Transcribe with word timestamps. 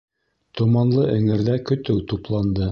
Томанлы 0.59 1.05
эңерҙә 1.17 1.61
көтөү 1.73 2.03
тупланды. 2.15 2.69